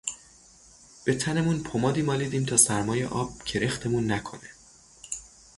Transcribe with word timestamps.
به 1.03 1.15
تنمون 1.15 1.59
پمادی 1.59 2.01
مالیدیم 2.01 2.45
تا 2.45 2.57
سرمای 2.57 3.05
آب 3.05 3.43
کرختمون 3.43 4.11
نکنه 4.11 4.49